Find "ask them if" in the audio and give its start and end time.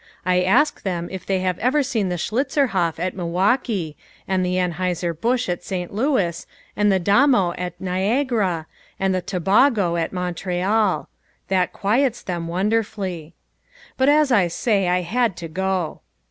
0.41-1.27